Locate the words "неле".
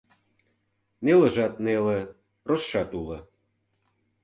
1.63-1.99